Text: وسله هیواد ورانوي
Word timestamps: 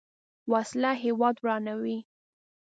وسله 0.51 0.91
هیواد 1.03 1.35
ورانوي 1.43 1.97